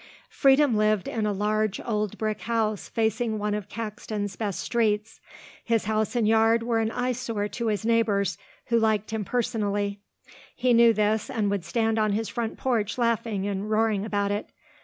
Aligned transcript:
Freedom 0.31 0.75
lived 0.75 1.07
in 1.07 1.27
a 1.27 1.31
large 1.31 1.79
old 1.85 2.17
brick 2.17 2.41
house 2.41 2.89
facing 2.89 3.37
one 3.37 3.53
of 3.53 3.69
Caxton's 3.69 4.35
best 4.35 4.59
streets. 4.59 5.21
His 5.63 5.85
house 5.85 6.15
and 6.15 6.27
yard 6.27 6.63
were 6.63 6.79
an 6.79 6.89
eyesore 6.89 7.47
to 7.49 7.67
his 7.67 7.85
neighbours 7.85 8.39
who 8.69 8.79
liked 8.79 9.11
him 9.11 9.23
personally. 9.23 9.99
He 10.55 10.73
knew 10.73 10.91
this 10.91 11.29
and 11.29 11.51
would 11.51 11.63
stand 11.63 11.99
on 11.99 12.13
his 12.13 12.29
front 12.29 12.57
porch 12.57 12.97
laughing 12.97 13.45
and 13.45 13.69
roaring 13.69 14.03
about 14.03 14.31
it. 14.31 14.49